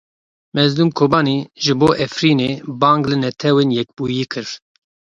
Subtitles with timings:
[0.57, 2.51] Mezlûm Kobanî ji bo Efrînê
[2.81, 4.47] bang li Netewên Yekbûyî kir.